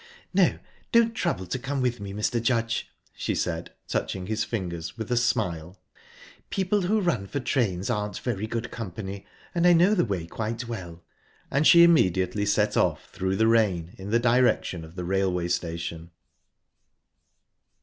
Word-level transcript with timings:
"No, 0.33 0.57
don't 0.91 1.13
trouble 1.13 1.45
to 1.45 1.59
come 1.59 1.79
with 1.79 1.99
me, 1.99 2.11
Mr. 2.11 2.41
Judge," 2.41 2.89
she 3.13 3.35
said, 3.35 3.71
touching 3.87 4.25
his 4.25 4.43
fingers, 4.43 4.97
with 4.97 5.11
a 5.11 5.15
smile. 5.15 5.79
"People 6.49 6.81
who 6.81 6.99
run 6.99 7.27
for 7.27 7.39
trains 7.39 7.87
aren't 7.87 8.17
very 8.17 8.47
good 8.47 8.71
company, 8.71 9.27
and 9.53 9.67
I 9.67 9.73
know 9.73 9.93
the 9.93 10.03
way 10.03 10.25
quite 10.25 10.67
well." 10.67 11.03
And 11.51 11.67
she 11.67 11.83
immediately 11.83 12.47
set 12.47 12.75
off 12.75 13.11
through 13.11 13.35
the 13.35 13.45
rain 13.45 13.93
in 13.99 14.09
the 14.09 14.17
direction 14.17 14.83
of 14.83 14.95
the 14.95 15.05
railway 15.05 15.47
station. 15.49 16.09